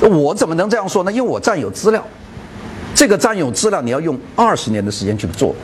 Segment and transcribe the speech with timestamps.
[0.00, 1.12] 我怎么能这样说呢？
[1.12, 2.04] 因为我占有资料，
[2.94, 5.54] 这个占有资料你要用二十年的时间去做。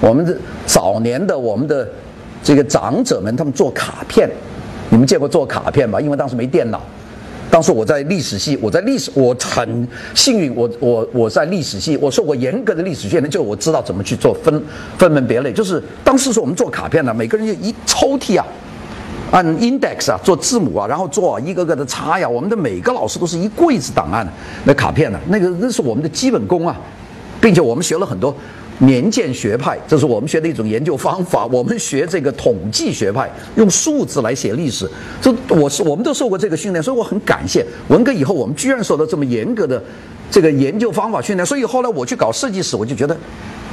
[0.00, 1.88] 我们的早年的我们的
[2.42, 4.28] 这个长者们，他们做卡片，
[4.90, 6.00] 你们见过做卡片吧？
[6.00, 6.80] 因为当时没电脑。
[7.50, 14.62] 当时我在历史系，我在历史，我很幸运，我我我在历史系，我受过严格的历史训练，就我知道怎么去做分
[14.98, 15.52] 分门别类。
[15.52, 18.44] 就是当时是我们做卡片呢，每个人就一抽屉啊，
[19.34, 22.28] 按 index 啊做字母啊，然后做一个个的插呀。
[22.28, 24.24] 我们的每个老师都是一柜子档案
[24.64, 26.76] 那卡片呢，那个那是我们的基本功啊，
[27.40, 28.32] 并且我们学了很多。
[28.78, 31.46] 年鉴学派，这是我们学的一种研究方法。
[31.46, 34.90] 我们学这个统计学派，用数字来写历史。
[35.22, 39.80] 这我是我们都受过这个训练，所以我很感谢文革以后，我们居然受到这么严格的
[40.28, 41.46] 这个研究方法训练。
[41.46, 43.16] 所以后来我去搞设计史，我就觉得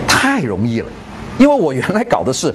[0.08, 0.88] 太容易了，
[1.40, 2.54] 因为我原来搞的是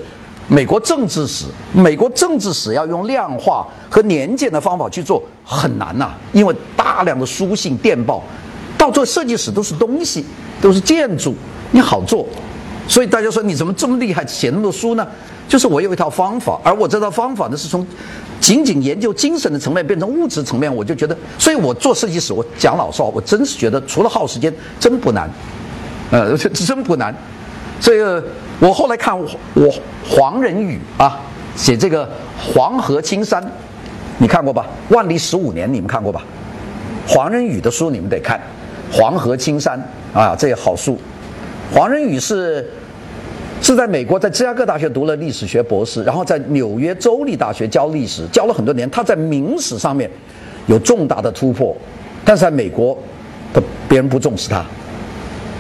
[0.49, 8.23] 美国政治史，美国政治史要用量化和年鉴的方法去做很难呐，因为大量的书信电报，
[8.79, 10.25] 到做设计史都是东西，
[10.61, 11.35] 都是建筑。
[11.73, 12.25] 你好做，
[12.87, 15.07] 所以大家说你怎么这么厉害，写那么多书呢？
[15.49, 17.85] 就是我有一套方法，而我这套方法呢，是从
[18.41, 25.29] 仅仅研究精神的层面变成物质层面，我就觉得，所以我做设计史，我讲老实话，我真是觉得除了耗时间，真不难，
[26.13, 27.15] 呃，真不难。
[27.81, 28.25] 这个
[28.59, 29.29] 我后来看我
[30.09, 31.21] 黄仁宇啊，
[31.55, 33.45] 写这个黄河青山，
[34.19, 34.67] 你看过吧？
[34.89, 36.23] 万历十五年你们看过吧？
[37.07, 38.41] 黄仁宇的书你们得看，
[38.91, 39.79] 黄河青山
[40.15, 40.99] 啊，这些好书。
[41.73, 42.69] 黄仁宇是
[43.61, 48.89] 是在美国，在芝加哥大学读了历史学博士，然后在纽约州立大学教历史，教了很多年。
[48.91, 50.11] 他在明史上面
[50.67, 51.77] 有重大的突破，
[52.25, 52.97] 但是在美国，
[53.53, 54.65] 他别人不重视他。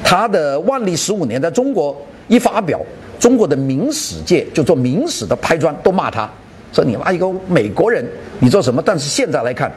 [0.02, 1.96] 他的万历十五年在中国
[2.28, 2.80] 一发表，
[3.18, 6.28] 中国的明史界就做明史的拍砖都骂他，
[6.72, 8.04] 说你妈一个美国人，
[8.40, 8.82] 你做什么？
[8.82, 9.72] 但是现在来看，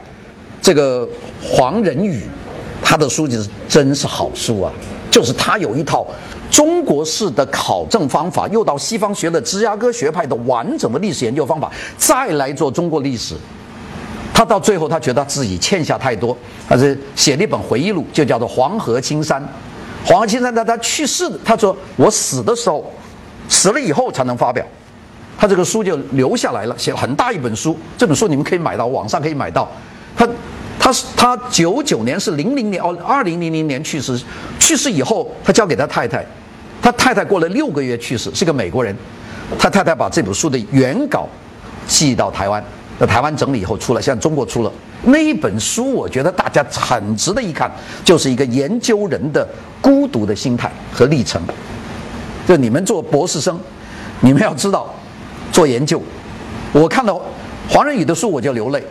[0.60, 1.08] 这个
[1.42, 2.22] 黄仁宇，
[2.82, 4.72] 他的书籍是真是好书啊。
[5.10, 6.06] 就是他有一套
[6.52, 13.34] 中国式的考证方法，又到西方学了芝加哥学派的完整的历史研究方法，再来做中国历史。
[14.32, 16.36] 他到最后，他觉得自己欠下太多，
[16.68, 19.42] 他是写了一本回忆录，就叫做《黄河青山》。
[20.04, 22.92] 黄先生在，他他去世，他说我死的时候，
[23.48, 24.64] 死了以后才能发表。
[25.38, 27.78] 他这个书就留下来了，写了很大一本书。
[27.96, 29.68] 这本书你们可以买到，网上可以买到。
[30.16, 30.28] 他。
[30.82, 34.18] 他是他九九年是零零年哦，二零零零年去世。
[34.58, 36.24] 去世以后，他交给他太太，
[36.80, 38.96] 他太太过了六个月去世，是个美国人。
[39.58, 41.28] 他太太把这本书的原稿
[41.86, 42.64] 寄到台湾，
[43.00, 44.70] 在台湾整理以后出了，现在中国出了
[45.04, 45.90] 那一本书。
[45.90, 47.72] 我觉得大家很值得一看，
[48.04, 49.48] 就是一个研究人的
[49.80, 51.40] 孤独的心态和历程。
[52.46, 53.58] 就你们做博士生，
[54.20, 54.94] 你们要知道
[55.50, 56.02] 做研究。
[56.74, 57.18] 我看到
[57.70, 58.84] 黄仁宇的书，我就流泪。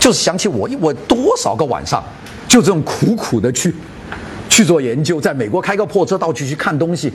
[0.00, 2.02] 就是想起我，我多少个晚上，
[2.48, 3.72] 就这种苦苦的去
[4.48, 7.12] 去做研究，在美国开个破车到处去看东西，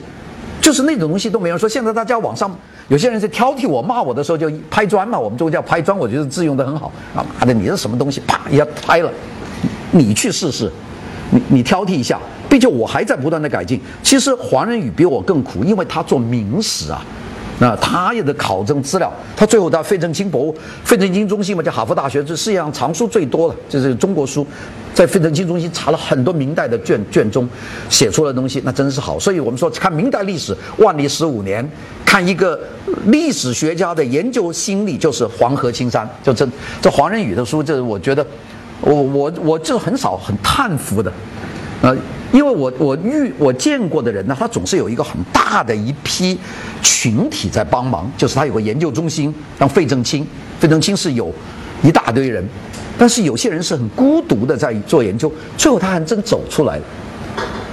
[0.66, 1.68] 就是那种东西都没人说。
[1.68, 2.50] 现在大家网上
[2.88, 6.90] 有些人在挑剔我、骂我的时候，就拍砖嘛，我们中国叫拍砖，我觉得字用的很好。
[7.14, 8.20] 啊妈的，你是什么东西？
[8.26, 9.08] 啪一下拍了，
[9.92, 10.68] 你去试试，
[11.30, 12.18] 你你挑剔一下，
[12.50, 13.80] 毕竟我还在不断的改进。
[14.02, 17.00] 其实黄仁宇比我更苦，因为他做明史啊。
[17.58, 24.46] 那他也得考证资料，他最后到费正清博物费正清中心嘛，叫哈佛大学，这世界上藏书最多的，就是中国书，
[24.92, 27.48] 在费正清中心查了很多明代的卷卷宗，
[27.88, 29.18] 写出的东西那真是好。
[29.18, 31.66] 所以我们说看明代历史，万历十五年，
[32.04, 32.60] 看一个
[33.06, 36.46] 历史学家的研究心理，就是黄河青山，就这
[36.82, 38.26] 这黄仁宇的书，这我觉得，
[38.82, 41.10] 我我我这很少很叹服的，
[41.80, 41.96] 呃。
[42.36, 46.38] 因为我我遇我见过的人呢，他总是有一个很大的一批
[46.82, 50.26] 群体在帮忙，就是他有个研究中心，像费正清，
[50.60, 51.32] 费正清是有
[51.82, 52.46] 一大堆人，
[52.98, 56.82] 但是有些人是很孤独的在做研究，最后他还真走出来了。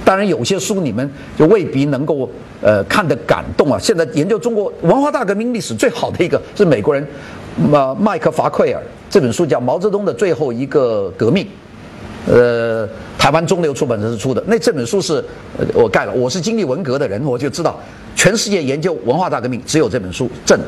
[0.02, 2.26] 当然，有些书你们就未必能够
[2.62, 3.78] 呃看得感动啊。
[3.78, 7.06] 现在研究中国文化大革命历史最好的一个是美国人，
[7.70, 11.44] 呃麦克法奎尔这本书叫《毛泽东的最后一个革命》。
[12.26, 12.88] 呃，
[13.24, 14.44] 台湾中流出版社是出的。
[14.46, 15.24] 那这本书是，
[15.72, 16.12] 我盖了。
[16.12, 17.80] 我是经历文革的人，我就知道，
[18.14, 20.60] 全世界研究文化大革命只有这本书，正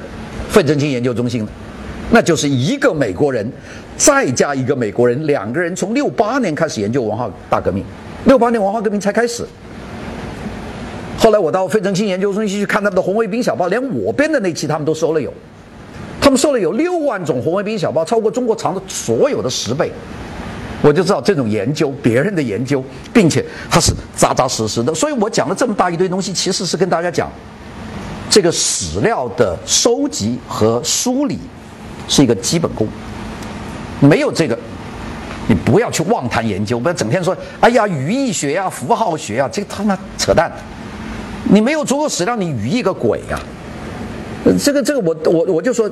[0.48, 1.52] 费正清研究中心的，
[2.10, 3.46] 那就是一个美国人，
[3.98, 7.84] 再加一个美国人，两个人从六八年开始研究文化大革命，
[8.24, 9.44] 六八年文化革命才开始。
[11.18, 15.30] 后来我到费正清研究中心去看他们的红卫兵小报，连我编的那期他们都收了有，
[16.22, 19.92] 他们收了有六万种红卫兵小报，超过中国藏的所有的十倍。
[20.82, 24.94] 我就知道这种研究，别人的研究，并且它是扎扎实实的。
[24.94, 27.30] 所以我讲了这么大一堆东西，其实是跟大家讲，
[28.28, 31.38] 这个史料的收集和梳理
[32.08, 32.86] 是一个基本功。
[34.00, 34.58] 没有这个，
[35.48, 40.52] 你不要去妄谈研究，不要整天说，哎呀，语义学呀、符号学呀，这他妈扯淡。
[41.48, 43.40] 你没有足够史料，你语义个鬼呀！
[44.58, 45.88] 这个这个，我我我就说，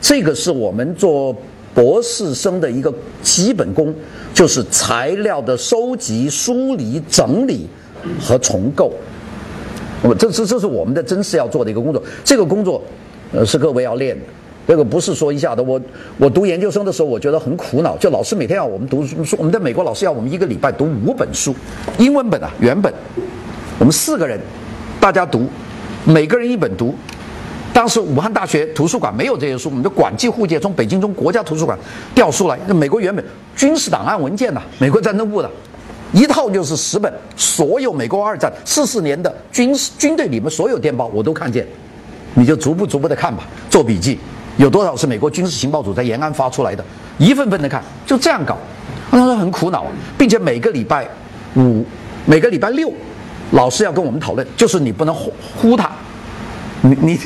[0.00, 1.36] 这个是我们做
[1.74, 2.92] 博士生的一个
[3.22, 3.94] 基本功，
[4.34, 7.66] 就是材料的收集、梳理、整理
[8.20, 8.92] 和重构。
[10.02, 12.82] 我这这这是我们的真是要做的一个工作，这个工作，
[13.32, 14.24] 呃，是各位要练的。
[14.66, 15.62] 这个不是说一下的。
[15.62, 15.80] 我
[16.18, 21.54] 我读研究生的时候，我觉得很苦恼，就老师每天要我们读书，我们在美国老师要我们一个礼拜读五本书，
[21.98, 22.92] 英文本啊，原本，
[23.78, 24.38] 我们四个人。
[25.00, 25.46] 大家读，
[26.04, 26.94] 每个人一本读。
[27.72, 31.78] 当时武汉大学图书馆没有这些书，我们就管记户界从北京中国家图书馆
[32.14, 32.58] 调书来。
[32.66, 33.24] 那美国原本
[33.56, 35.50] 军事档案文件呐，美国战争部的，
[36.12, 41.66] 一套就是十本，所有美国二战四四年的军事军队里面所有电报我都看见，
[42.34, 44.18] 你就逐步逐步的看吧，做笔记。
[44.58, 46.84] 有多少是美国军事情报组在延安发出来的？
[47.16, 48.58] 一份份的看，就这样搞。
[49.10, 49.86] 那时候很苦恼，
[50.18, 51.08] 并且每个礼拜
[51.56, 51.82] 五，
[52.26, 52.92] 每个礼拜六。
[53.52, 55.90] 老师要跟我们讨论，就是你不能呼呼他，
[56.80, 57.20] 你你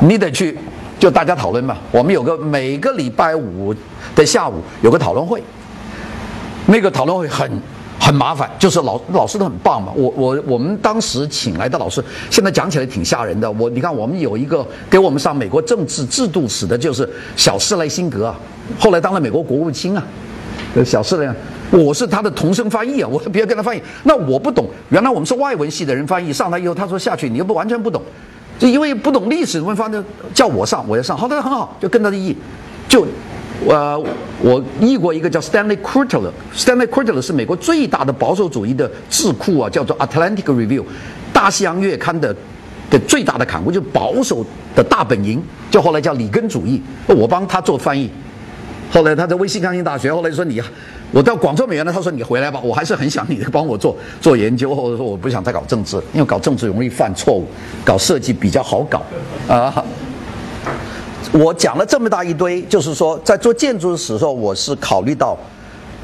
[0.00, 0.56] 你得去，
[0.98, 1.76] 就大家讨论嘛。
[1.90, 3.74] 我们有个每个礼拜五
[4.14, 5.42] 的下午有个讨论会，
[6.66, 7.50] 那个讨论会很
[7.98, 9.92] 很麻烦，就是老老师都很棒嘛。
[9.96, 13.50] 我我我们当时请来的老师，现在讲起来挺吓人的。
[13.52, 18.38] 我你看，我们有一个给我们上美国政治制度史的，就是小施莱辛格啊，
[18.78, 20.02] 后来当了美国国务卿啊，
[20.84, 21.34] 小施莱。
[21.72, 23.82] 我是他的同声翻译啊，我别跟他翻译。
[24.04, 28.00] 那我不懂，原来我们是外文系的人翻译，上来以后他说下去，你又不完全不懂，
[28.58, 31.16] 就因为不懂历史，文方就叫我上，我要上。
[31.16, 32.36] 好，的很好，就跟他的译。
[32.88, 33.06] 就，
[33.68, 34.02] 呃，
[34.40, 36.90] 我译过一个叫 Stanley k u r t l e r s t a n l e y
[36.90, 40.84] k u r t l e r 是美国最大的保守主义的智库啊，叫做 Atlantic Review，
[41.32, 42.34] 大西洋月刊的
[42.88, 44.44] 的最大的刊物，就保守
[44.74, 48.10] 的大本营，就后来叫里根主义，我帮他做翻译。
[48.90, 50.62] 后来他在威斯康星大学，后来说你。
[51.12, 57.46] 我到广州美院呢，他说你回来吧，我还是很想你帮我做做研究，或者说我不想再搞政治，因为搞政治容易犯错误，
[57.84, 59.02] 搞设计比较好搞
[59.48, 59.84] 啊。
[61.32, 65.36] 我讲了这么大一堆，就是说在做建筑的时候，我是考虑到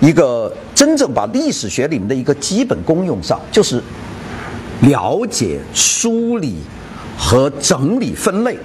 [0.01, 3.83] 一个真正把历史学里面的一个基本功用上，就是
[4.83, 6.57] 了解、梳理
[7.17, 8.57] 和整理、分类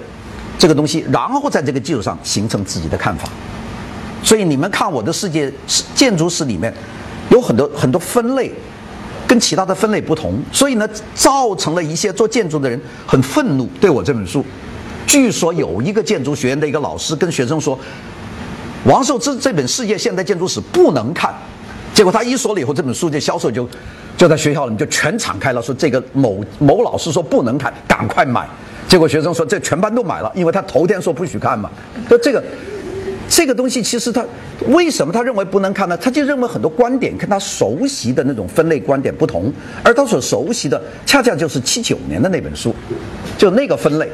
[0.58, 3.28] 这个东西，然后在这个基础上形成自己的看法。
[4.22, 6.72] 所以你们看我的世界是建筑史里面，
[7.30, 8.52] 有很多很多分类，
[9.26, 14.44] 跟其他的分类不同，所以呢，造成了一些做建筑的人很愤怒，对我这本书。
[15.06, 17.78] 据说有一个建筑学院的一个老师跟学生说
[18.84, 21.34] ：“王寿之这本世界现代建筑史不能看。”
[21.94, 23.66] 结果他一说了以后，这本书就销售就
[24.16, 28.46] 就在学校里面就全敞开了，说这个某某老师说不能看，赶快买。
[28.86, 31.70] 结果学生说这全班都买了，因为他头天说不许看嘛。
[32.08, 32.42] 说这个。
[33.28, 34.24] 这个东西其实他
[34.68, 35.96] 为什么他认为不能看呢？
[35.96, 39.52] 他就认为很多观点跟他熟悉的那种分类观点不同，
[39.82, 42.74] 而他所熟悉的恰恰就是七九年的那本书，
[43.36, 44.08] 就那个分类，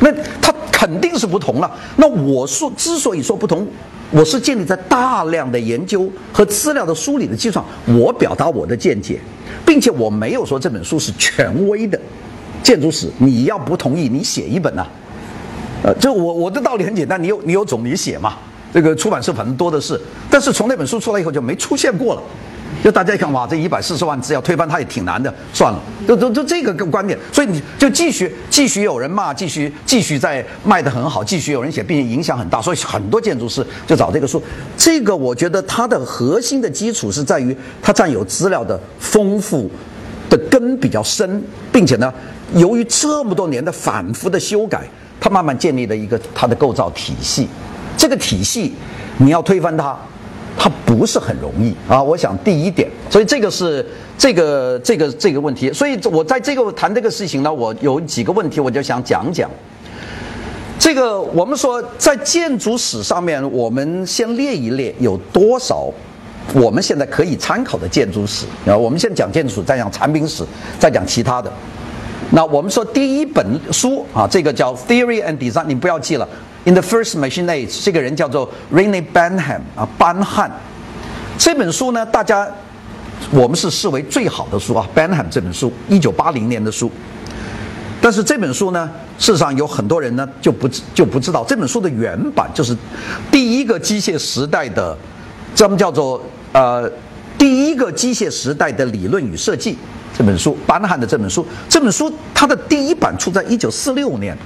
[0.00, 1.70] 那他肯定是不同了。
[1.96, 3.66] 那我说之所以说不同，
[4.10, 7.64] 我是建立在大量的研究和资料的梳理的基础上，
[7.96, 9.20] 我表达我的见解，
[9.64, 11.98] 并且我没有说这本书是权威的
[12.64, 13.08] 建筑史。
[13.18, 14.84] 你要不同意，你写一本呐。
[15.84, 18.34] 呃，就我我的道理很简单，你有你有种你写嘛。
[18.76, 19.98] 这个出版社反正多的是，
[20.30, 22.22] 但是从那本书出来以后就没出现过了。
[22.84, 27.18] 就大家一看，哇，这一百四十万字要推翻它也挺难的，算了，就就就这个观点。
[27.32, 32.60] 所以你就继续继续有人骂，继续继续在卖的很好，继续有人写，并且影响很大。
[32.60, 34.42] 所以很多建筑师就找这个书。
[34.76, 39.70] 这个我觉得它的核心的基础是在于它占有资料的丰富
[40.28, 42.12] 的根比较深，并且呢，
[42.56, 44.86] 由于这么多年的反复的修改，
[45.18, 47.48] 它慢慢建立了一个它的构造体系。
[47.96, 48.74] 这个体系，
[49.18, 49.96] 你要推翻它，
[50.58, 52.02] 它不是很容易啊！
[52.02, 53.84] 我想第一点，所以这个是
[54.18, 55.72] 这个这个这个问题。
[55.72, 59.50] 所以我在这个谈这个事情呢，我有几个问题，我就想讲讲。
[60.78, 65.90] 这个我们说在建筑史上面，我们先列一列有多少
[66.54, 68.76] 我们现在可以参考的建筑史啊。
[68.76, 70.44] 我们先讲建筑史，再讲产品史，
[70.78, 71.50] 再讲其他的。
[72.30, 76.28] 那我们说第一本书啊，这个叫《Theory and Design》，你不要记了。
[76.66, 80.50] In the first machine age，这个人叫做 Rene Benham 啊，班汉。
[81.38, 82.44] 这本书呢，大家
[83.30, 86.90] 我们是视为最好的书啊，Benham 这本书，一九八零年的书。
[88.00, 92.76] 但是这本书呢，事实上有很多人呢就不就不知道，这本书的原版就是
[93.30, 94.98] 第一个机械时代的，
[95.54, 96.20] 咱们叫做
[96.50, 96.90] 呃
[97.38, 99.78] 第一个机械时代的理论与设计
[100.18, 101.46] 这本书，班汉的这本书。
[101.68, 104.36] 这本书它的第一版出在一九四六年。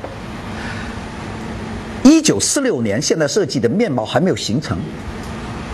[2.02, 4.76] 一九四六年，现代设计的面貌还没有形成。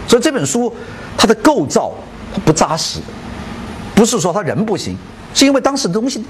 [0.08, 0.72] 所以这本书
[1.16, 1.92] 它的构造
[2.32, 3.00] 它不扎实，
[3.94, 4.96] 不是说他人不行，
[5.34, 6.24] 是因为当时的东西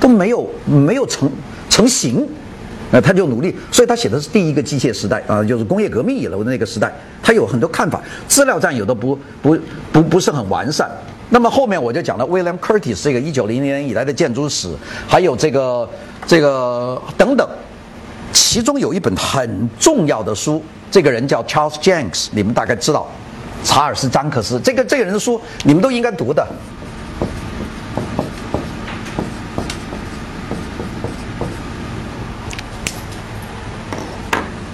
[0.00, 1.30] 都没有没有成
[1.70, 2.28] 成型，
[2.90, 6.92] 那他就努力，所以他写的是第一个机械时代啊，就是工业革命以来的那个时代，
[7.22, 9.56] 他有很多看法，资料站有的不不
[9.92, 10.90] 不不是很完善。
[11.30, 14.74] 那么后面我就讲了，William Curtis 这个一九零零年以来的建筑史，
[15.06, 15.88] 还有这个
[16.26, 17.46] 这个等等，
[18.38, 23.06] 其中有一本很重要的书，这个人叫 Charles Jenks，你们大概知道，
[23.64, 26.46] 查尔斯·詹克斯，这个这个人的书你们都应该读的。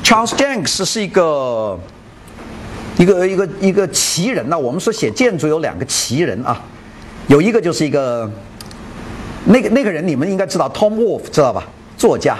[0.05, 1.79] Charles Jenks 是一个。
[2.97, 6.63] 一个一个一个奇人呐，我们说写建筑有两个奇人啊，
[7.27, 8.31] 有一个就是一个
[9.47, 11.65] 那个那个人，你们应该知道 Tom Wolfe 知道吧？
[11.97, 12.39] 作家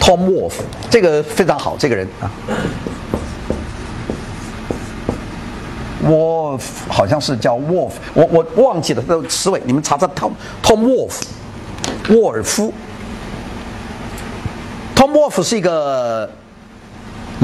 [0.00, 0.54] Tom Wolf，
[0.90, 2.30] 这个非常好，这个人啊
[6.04, 11.20] Wolf 好像是叫 Wolf，我我忘记了这个词尾，你们查查 Tom Tom Wolf，
[12.08, 12.72] 沃尔夫
[14.96, 16.28] Tom Wolf 是一个。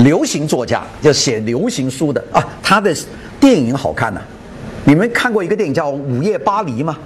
[0.04, 2.94] 流行作家就写流行书的啊，他的
[3.40, 4.20] 电影好看呐。
[4.84, 6.98] 你们看过一个电影叫《午夜巴黎》吗？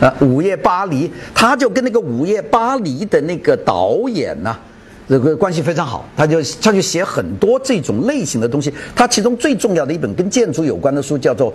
[0.00, 4.56] 啊，《午夜巴黎》，他就跟那个《午夜巴黎》的那个导演呐，
[5.08, 6.04] 这个关系非常好。
[6.16, 8.72] 他就他就写很多这种类型的东西。
[8.96, 11.52] 他其中最重要的一本跟建筑有关的书叫做《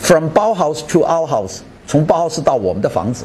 [0.00, 1.56] From Bauhaus to Our House》，
[1.86, 3.24] 从包豪斯到我们的房子。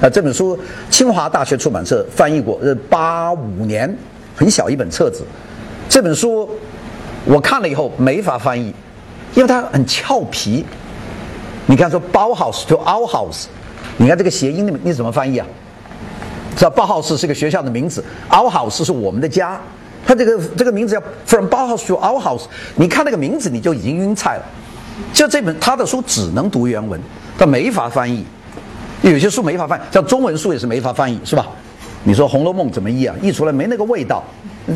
[0.00, 0.58] 啊，这本书
[0.90, 3.92] 清华大学出版社翻译过，呃，八五年，
[4.36, 5.24] 很小一本册子。
[5.88, 6.48] 这本书
[7.24, 8.72] 我看了以后没法翻译，
[9.34, 10.64] 因为它很俏皮。
[11.66, 13.44] 你看说包 house to our house，
[13.98, 15.46] 你看这个谐音你你怎么翻译啊？
[16.56, 19.60] 知道包 house 是个学校的名字，our house 是我们的家。
[20.06, 22.44] 它这个这个名字叫 from 包 house to our house，
[22.76, 24.44] 你看那个名字你就已经晕菜了。
[25.12, 26.98] 就这本他的书只能读原文，
[27.36, 28.24] 他没法翻译。
[29.02, 31.46] 有些书没法翻，像中文书也是没法翻译，是吧？
[32.04, 33.14] 你说《红楼梦》怎么译啊？
[33.20, 34.24] 译出来没那个味道。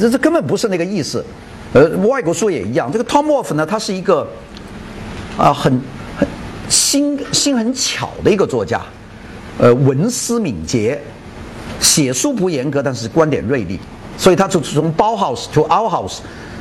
[0.00, 1.25] 这这根本不是那个意思，
[1.73, 2.91] 呃，外国书也一样。
[2.93, 4.26] 这个 Tom Wolf 呢，他是一个
[5.37, 5.73] 啊很
[6.17, 6.29] 很
[6.69, 8.81] 心心很巧的一个作家，
[9.59, 11.00] 呃，文思敏捷，
[11.80, 13.78] 写书不严格，但是观点锐利。
[14.16, 16.18] 所以他就从包 house to Our House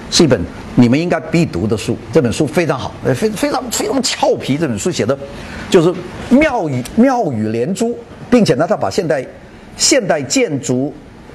[0.09, 0.39] 是一本
[0.75, 1.97] 你们应该必读的书。
[2.11, 4.57] 这本书非常好，呃，非非常非常俏皮。
[4.57, 5.17] 这本书写的
[5.69, 5.93] 就是
[6.29, 7.97] 妙语妙语连珠，
[8.29, 9.25] 并且呢，他把现代
[9.77, 10.93] 现代建筑。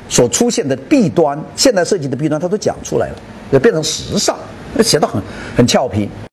[0.08, 3.16] 所出现的弊端，现代设计的弊端，他都讲出来了，
[3.50, 4.36] 也变成时尚，
[4.80, 5.20] 写得很
[5.56, 6.08] 很俏皮。